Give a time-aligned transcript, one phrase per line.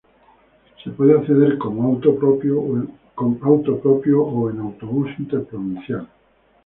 [0.83, 6.07] Se puede acceder con auto propio o en autobús interprovincial.